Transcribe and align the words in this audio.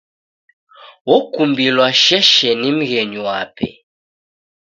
Okumbilwa 1.15 1.87
sheshe 2.03 2.49
ni 2.59 2.69
mghenyu 2.77 3.21
wape. 3.27 3.67